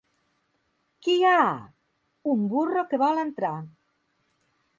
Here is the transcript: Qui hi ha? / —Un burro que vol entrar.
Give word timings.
Qui 1.07 1.13
hi 1.17 1.27
ha? 1.31 1.43
/ 1.89 2.31
—Un 2.33 2.49
burro 2.55 2.85
que 2.95 3.01
vol 3.07 3.23
entrar. 3.27 3.55